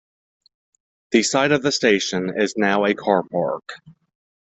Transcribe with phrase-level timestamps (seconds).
[1.11, 3.75] The site of the station is now a car park.